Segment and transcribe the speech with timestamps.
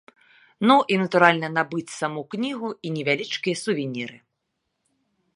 [0.69, 4.17] Ну і, натуральна, набыць саму кнігу і невялічкія сувеніры.